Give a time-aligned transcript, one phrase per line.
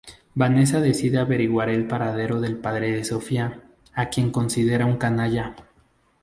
[0.33, 3.61] Vanessa decide averiguar el paradero del padre de Sofía,
[3.93, 5.55] a quien considera un canalla.